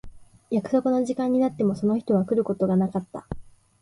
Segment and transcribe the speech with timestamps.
[0.49, 3.27] 約束の時間になってもその人は来ることがなかった。